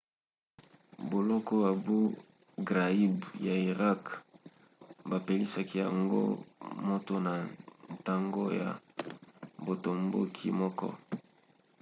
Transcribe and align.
boloko 1.09 1.55
abou 1.71 2.05
ghraib 2.67 3.15
ya 3.45 3.55
irak 3.71 4.03
bapelisaki 5.09 5.75
yango 5.83 6.21
moto 6.87 7.13
na 7.25 7.33
ntango 7.95 8.43
ya 8.59 8.69
botomboki 9.65 10.47
moko 10.61 10.87